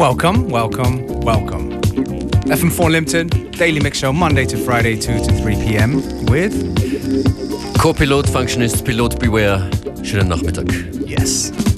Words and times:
Welcome, 0.00 0.48
welcome, 0.48 1.06
welcome. 1.20 1.78
FM4 2.48 2.90
Limited, 2.90 3.50
daily 3.58 3.80
mix 3.80 3.98
show 3.98 4.14
Monday 4.14 4.46
to 4.46 4.56
Friday, 4.56 4.96
2 4.96 5.18
to 5.18 5.32
3 5.42 5.54
p.m. 5.56 5.96
with 6.24 6.54
Co-Pilot, 7.78 8.24
Functionist, 8.24 8.82
Pilot 8.86 9.20
Beware. 9.20 9.58
Schönen 10.02 10.28
Nachmittag. 10.28 10.72
Yes. 11.06 11.69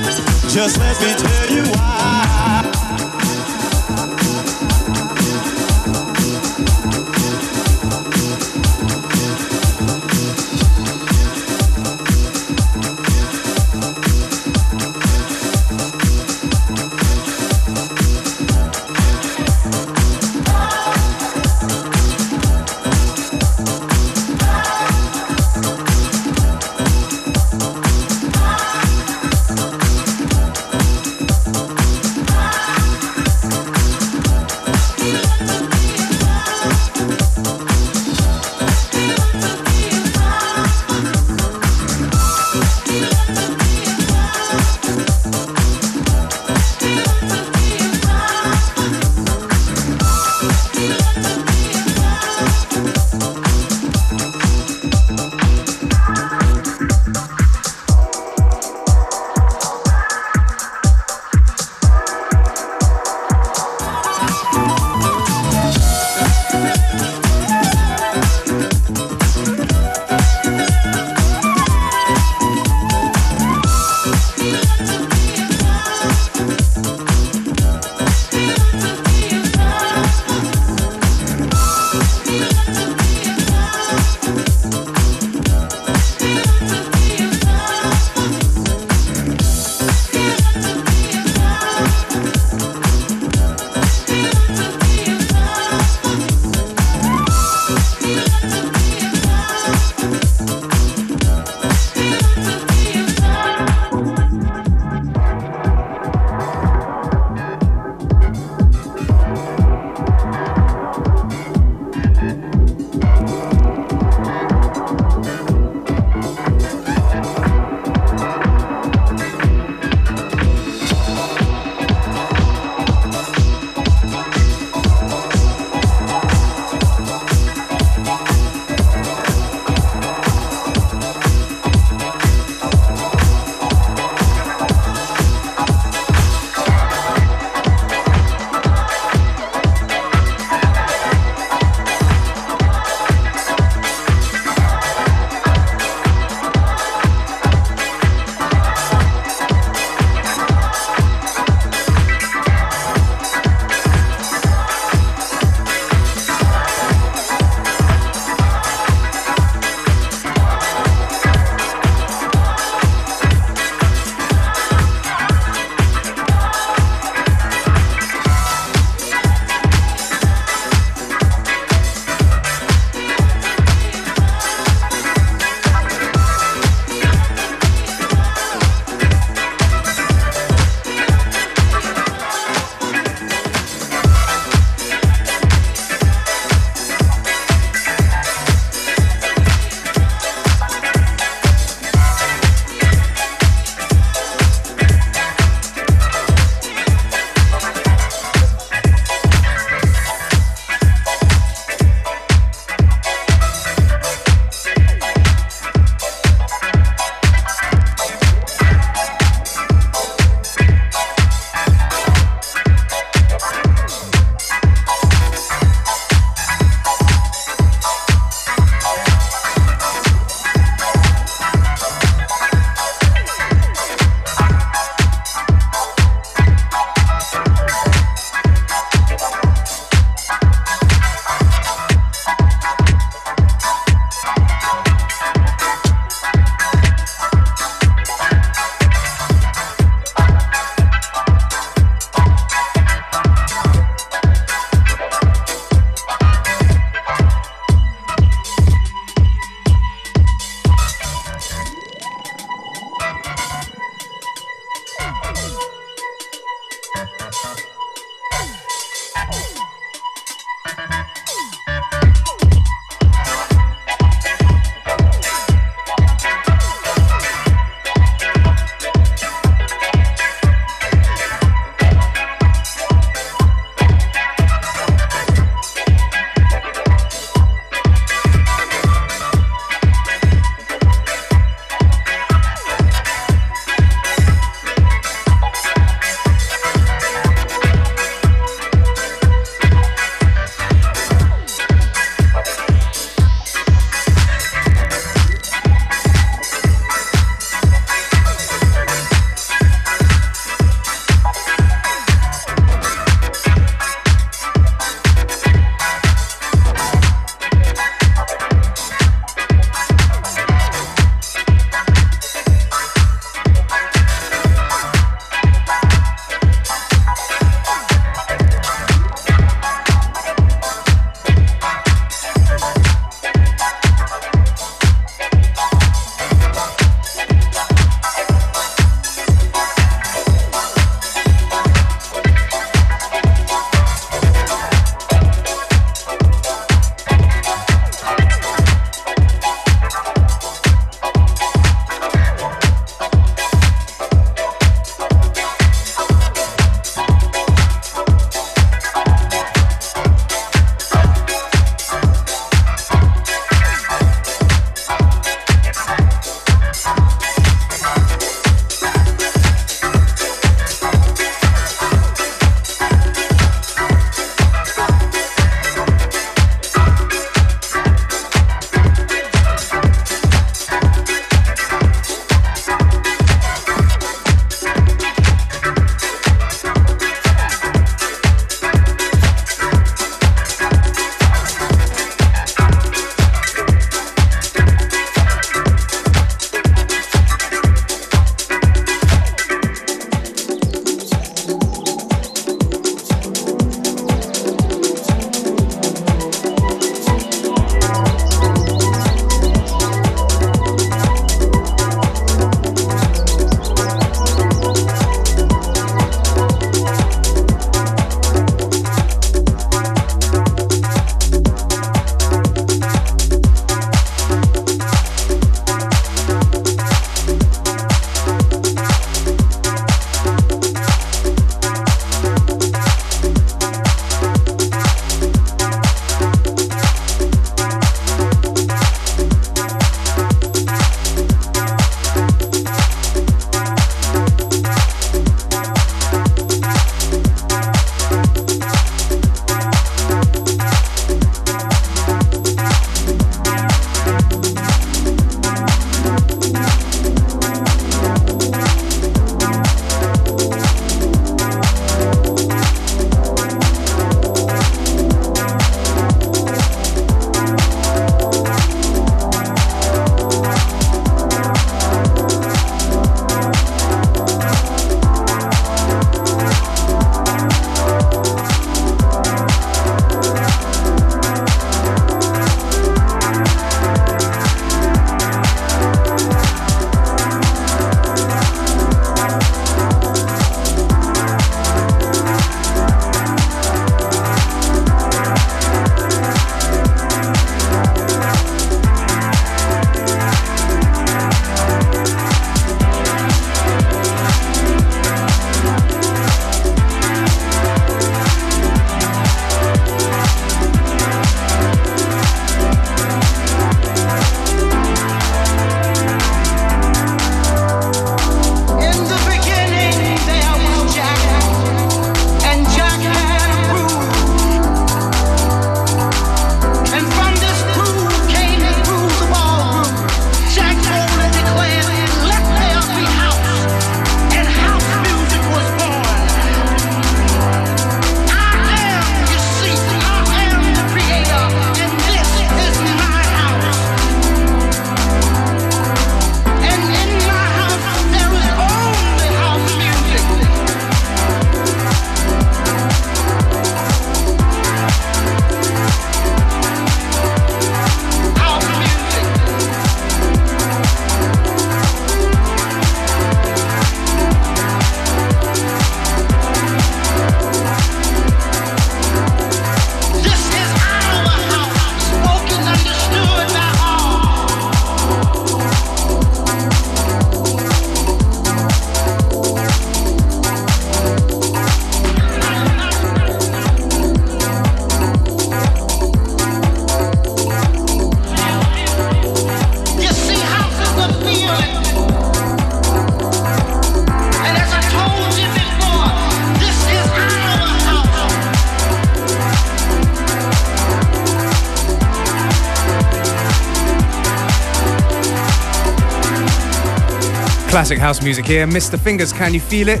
Classic 597.92 598.00
house 598.00 598.22
music 598.22 598.46
here. 598.46 598.66
Mr. 598.66 598.98
Fingers, 598.98 599.34
Can 599.34 599.52
You 599.52 599.60
Feel 599.60 599.88
It? 599.88 600.00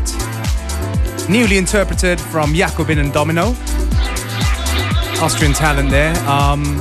Newly 1.28 1.58
interpreted 1.58 2.18
from 2.18 2.54
Jakobin 2.54 2.98
and 2.98 3.12
Domino. 3.12 3.48
Austrian 5.22 5.52
talent 5.52 5.90
there. 5.90 6.16
Um, 6.26 6.78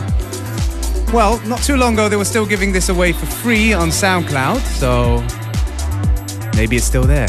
well, 1.12 1.42
not 1.46 1.62
too 1.64 1.76
long 1.76 1.96
ago, 1.96 2.08
they 2.08 2.16
were 2.16 2.24
still 2.24 2.46
giving 2.46 2.72
this 2.72 2.88
away 2.88 3.12
for 3.12 3.26
free 3.26 3.74
on 3.74 3.90
SoundCloud, 3.90 4.62
so 4.62 5.22
maybe 6.56 6.78
it's 6.78 6.86
still 6.86 7.04
there. 7.04 7.28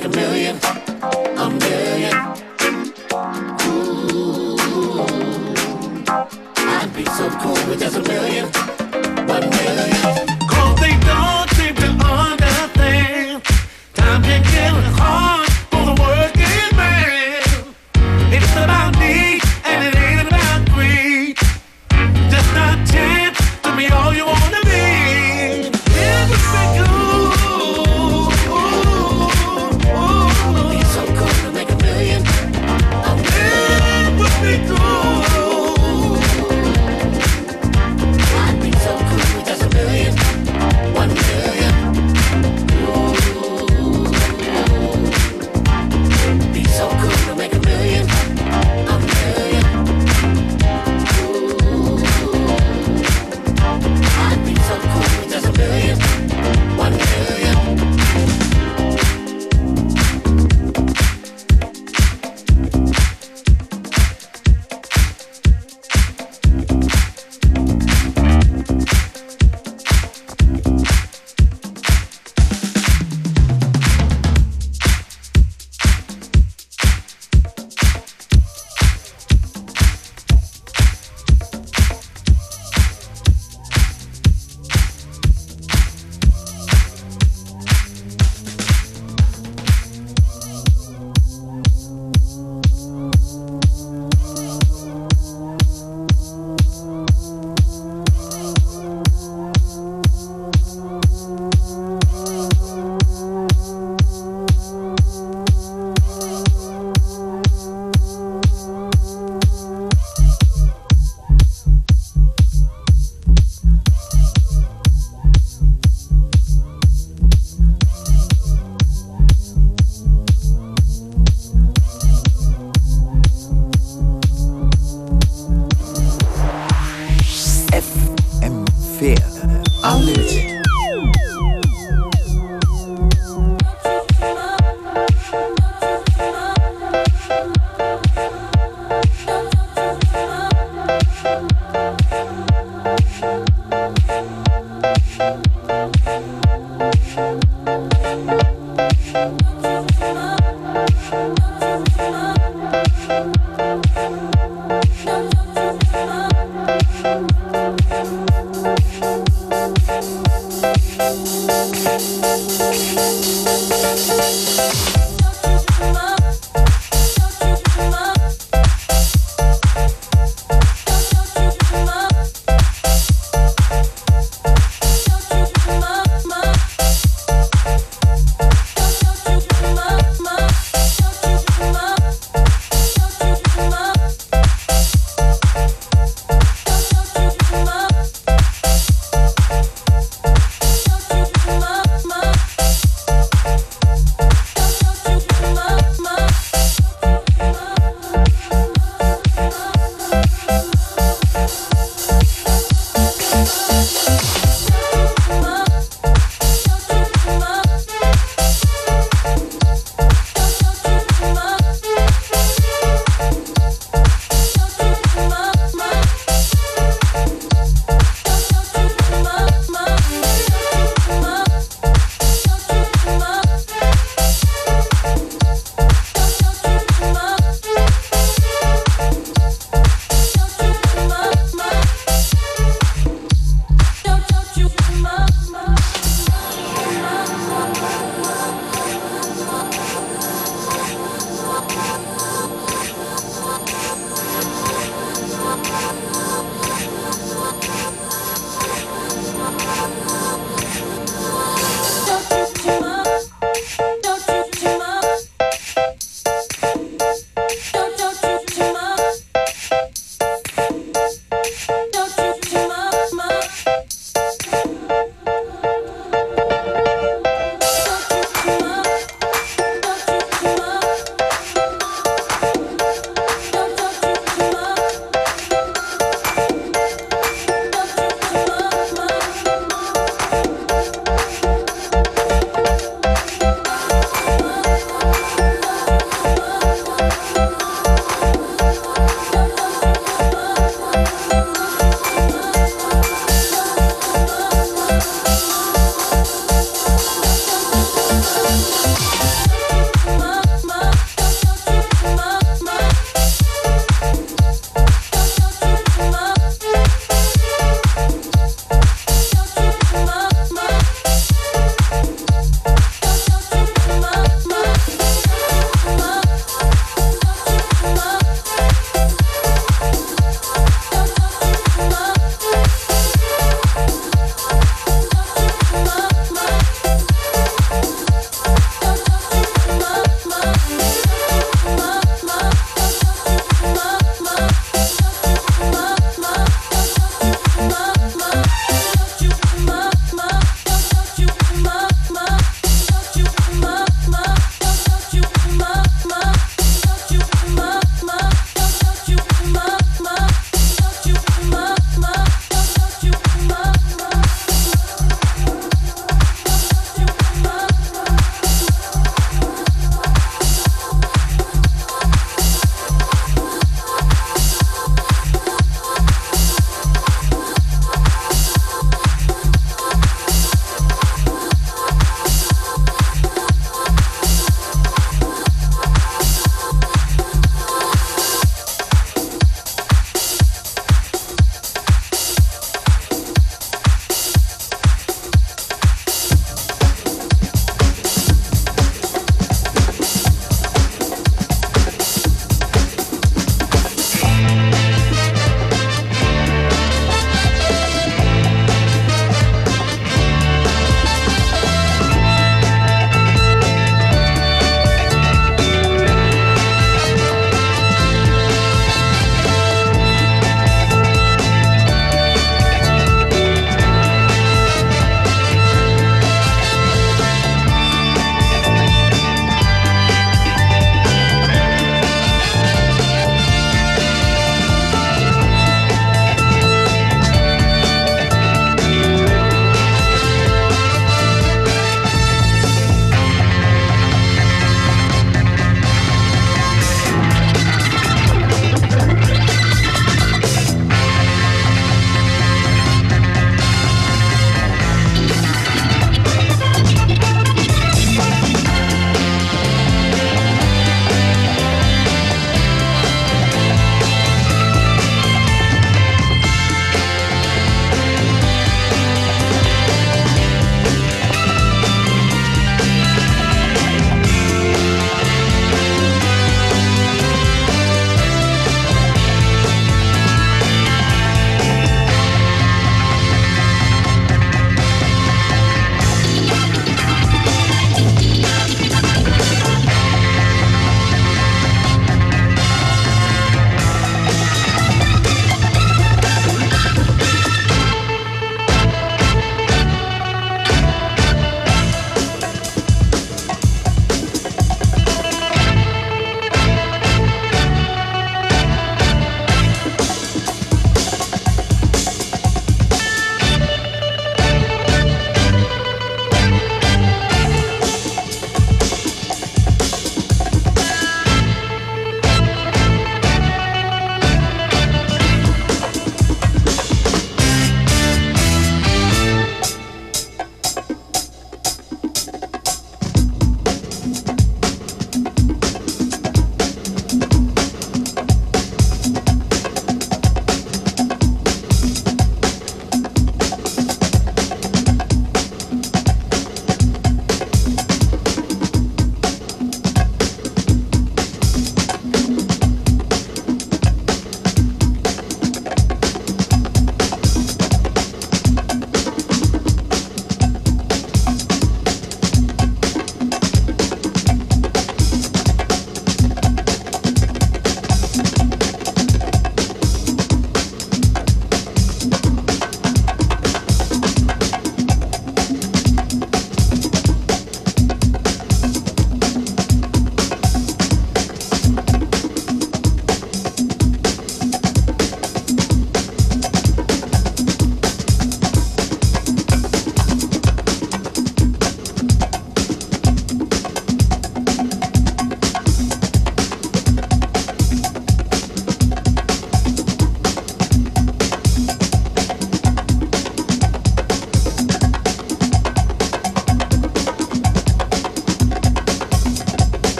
Make 0.00 0.12
a 0.12 0.16
million, 0.16 0.69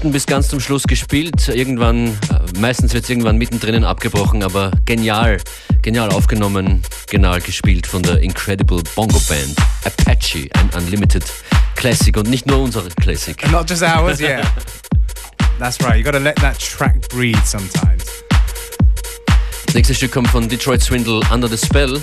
selten 0.00 0.12
bis 0.12 0.24
ganz 0.24 0.48
zum 0.48 0.60
Schluss 0.60 0.84
gespielt. 0.84 1.48
Irgendwann, 1.48 2.06
äh, 2.06 2.58
meistens 2.58 2.94
wird 2.94 3.04
es 3.04 3.10
irgendwann 3.10 3.36
mittendrin 3.36 3.84
abgebrochen, 3.84 4.42
aber 4.42 4.70
genial, 4.86 5.36
genial 5.82 6.08
aufgenommen, 6.10 6.80
genial 7.10 7.42
gespielt 7.42 7.86
von 7.86 8.02
der 8.02 8.20
Incredible 8.20 8.82
Bongo 8.94 9.20
Band 9.28 9.54
Apache, 9.84 10.48
ein 10.54 10.70
Unlimited 10.74 11.24
Classic 11.76 12.16
und 12.16 12.30
nicht 12.30 12.46
nur 12.46 12.60
unsere 12.60 12.88
Classic. 12.88 13.42
And 13.44 13.52
not 13.52 13.68
just 13.68 13.82
ours, 13.82 14.20
yeah. 14.20 14.40
That's 15.58 15.78
right. 15.82 15.98
You 15.98 16.02
got 16.02 16.12
to 16.12 16.18
let 16.18 16.36
that 16.36 16.58
track 16.58 17.06
breathe 17.10 17.44
sometimes. 17.44 18.04
Das 19.66 19.74
nächste 19.74 19.94
Stück 19.94 20.12
kommt 20.12 20.28
von 20.28 20.48
Detroit 20.48 20.82
Swindle 20.82 21.20
Under 21.30 21.46
the 21.48 21.58
Spell 21.58 22.00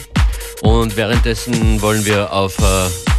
und 0.62 0.96
währenddessen 0.96 1.82
wollen 1.82 2.06
wir 2.06 2.32
auf 2.32 2.60
äh, 2.60 3.17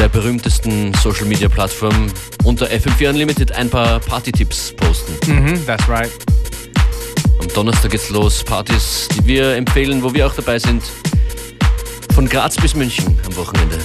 der 0.00 0.08
berühmtesten 0.08 0.94
Social 0.94 1.26
Media 1.26 1.46
Plattform 1.46 2.10
unter 2.44 2.64
FM4 2.66 3.10
Unlimited 3.10 3.52
ein 3.52 3.68
paar 3.68 4.00
Party-Tipps 4.00 4.72
posten. 4.72 5.12
hmm 5.26 5.66
that's 5.66 5.86
right. 5.90 6.10
Am 7.38 7.48
Donnerstag 7.48 7.90
geht's 7.90 8.08
los, 8.08 8.42
Partys, 8.42 9.08
die 9.14 9.26
wir 9.26 9.56
empfehlen, 9.56 10.02
wo 10.02 10.14
wir 10.14 10.26
auch 10.26 10.34
dabei 10.34 10.58
sind. 10.58 10.82
Von 12.14 12.26
Graz 12.26 12.56
bis 12.56 12.74
München 12.74 13.18
am 13.26 13.36
Wochenende. 13.36 13.78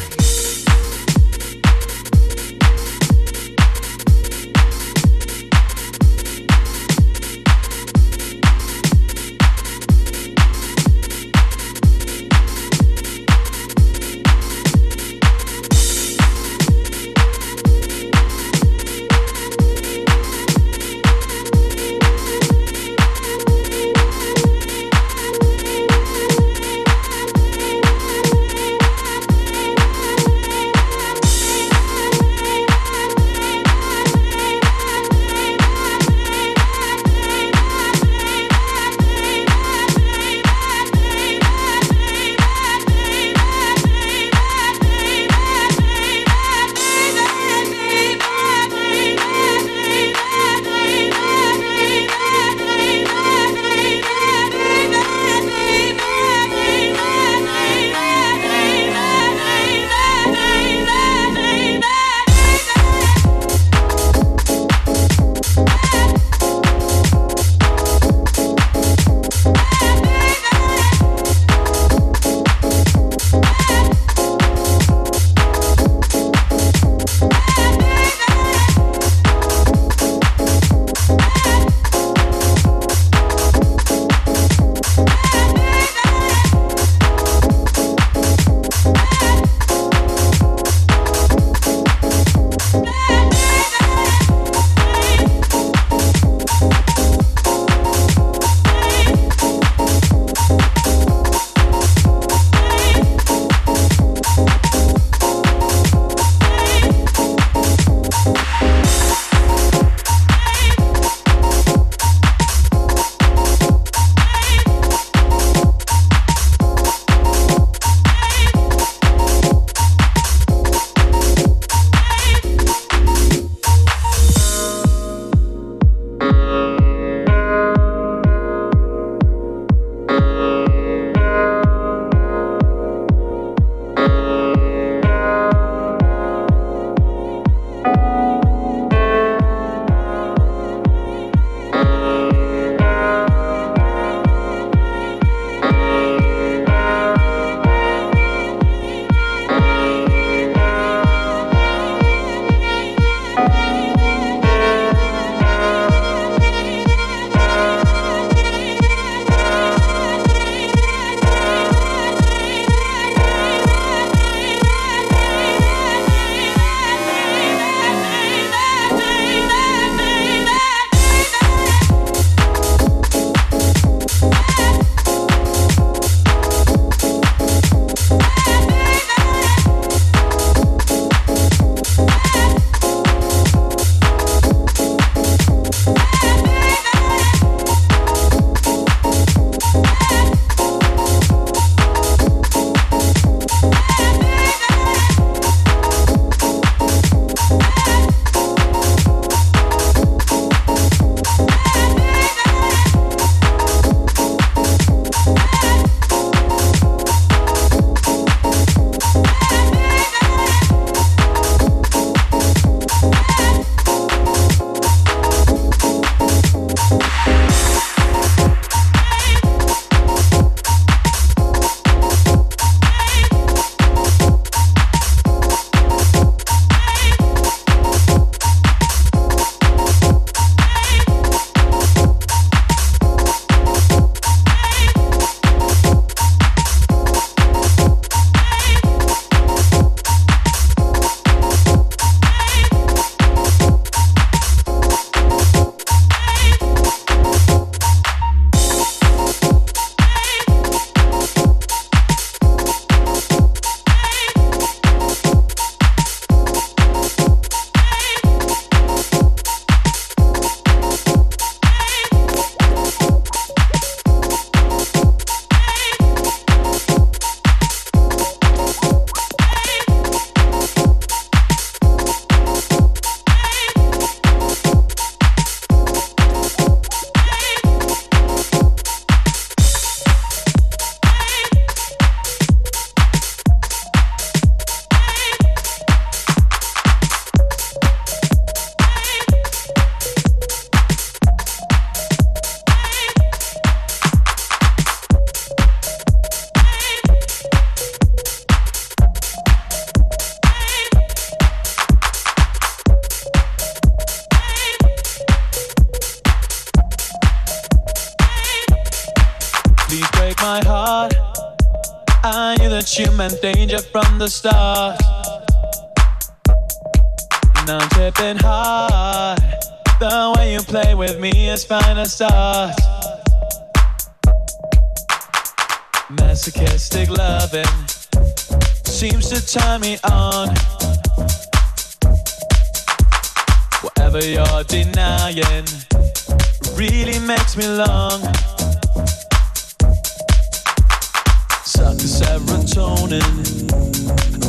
Serotonin 342.39 343.23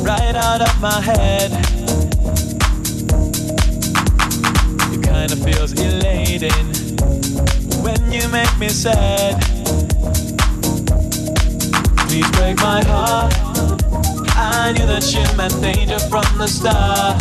right 0.04 0.34
out 0.34 0.60
of 0.60 0.80
my 0.80 1.00
head. 1.00 1.50
It 4.92 5.02
kind 5.02 5.30
of 5.32 5.42
feels 5.44 5.72
elating 5.72 6.66
when 7.82 8.00
you 8.12 8.28
make 8.28 8.58
me 8.58 8.68
sad. 8.68 9.40
Please 12.08 12.30
break 12.32 12.56
my 12.58 12.82
heart. 12.84 13.34
I 14.36 14.72
knew 14.72 14.86
that 14.86 15.04
you 15.12 15.36
meant 15.36 15.60
danger 15.60 15.98
from 16.10 16.26
the 16.38 16.46
start. 16.48 17.18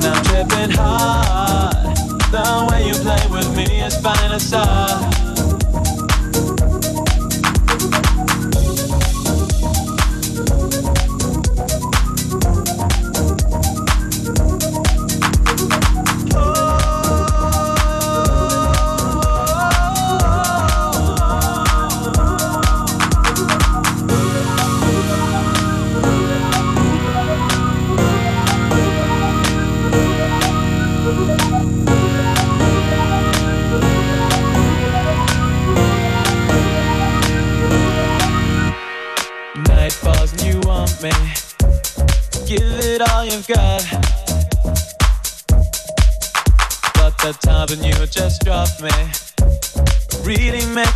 Now 0.00 0.14
I'm 0.14 0.24
tripping 0.24 0.70
hard. 0.70 1.96
The 2.30 2.68
way 2.70 2.86
you 2.86 2.94
play 2.94 3.26
with 3.30 3.56
me 3.56 3.82
is 3.82 3.96
fine 3.98 4.32
as 4.32 4.52
art. 4.54 5.29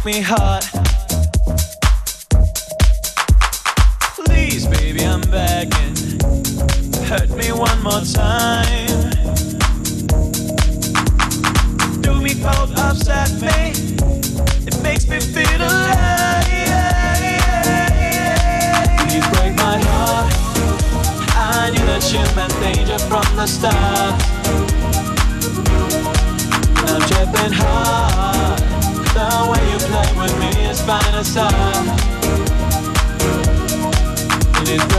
Me 0.04 0.20
hot. 0.20 0.73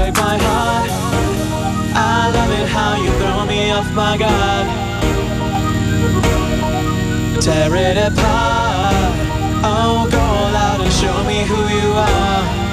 Break 0.05 0.15
my 0.17 0.37
heart. 0.37 0.89
I 1.95 2.31
love 2.31 2.51
it 2.51 2.67
how 2.67 2.95
you 2.95 3.09
throw 3.19 3.45
me 3.45 3.71
off 3.71 3.91
my 3.93 4.17
guard. 4.17 4.67
Tear 7.41 7.75
it 7.75 7.97
apart. 7.97 9.15
Oh, 9.63 10.07
go 10.11 10.19
all 10.19 10.55
out 10.55 10.81
and 10.81 10.93
show 10.93 11.23
me 11.23 11.43
who 11.43 11.57
you 11.77 11.93
are. 11.93 12.64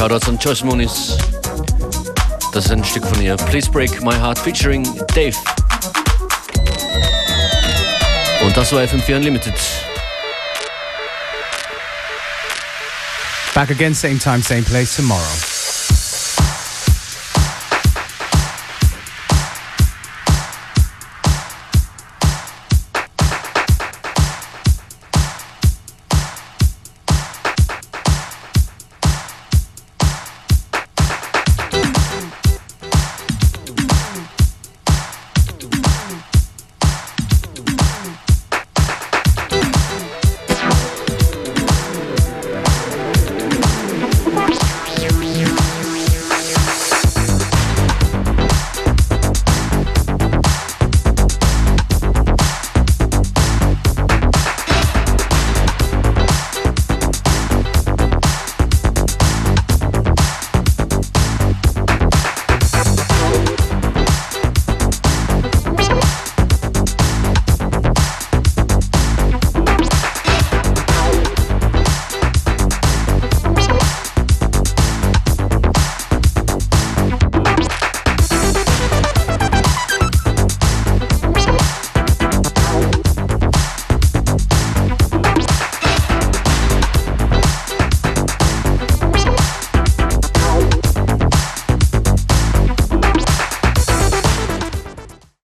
Shoutouts 0.00 0.28
an 0.28 0.38
Joyce 0.38 0.64
Muniz. 0.64 1.18
Das 2.54 2.64
ist 2.64 2.70
ein 2.70 2.82
Stück 2.82 3.04
von 3.04 3.20
ihr. 3.20 3.36
Please 3.36 3.70
Break 3.70 4.02
My 4.02 4.14
Heart 4.14 4.38
featuring 4.38 4.82
Dave. 5.14 5.36
Und 8.42 8.56
das 8.56 8.72
war 8.72 8.80
FM4 8.80 9.16
Unlimited. 9.16 9.52
Back 13.54 13.70
again, 13.70 13.94
same 13.94 14.18
time, 14.18 14.42
same 14.42 14.62
place 14.62 14.96
tomorrow. 14.96 15.49